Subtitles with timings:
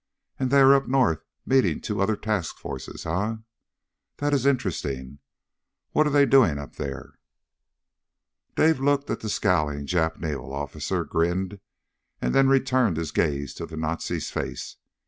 [0.39, 3.35] And they are up north meeting two other task forces, eh?
[4.17, 5.19] That is interesting.
[5.91, 7.19] What are they doing up there?"
[8.55, 11.59] Dave looked at the scowling Jap naval officer, grinned,
[12.19, 14.77] and then returned his gaze to the Nazi's face.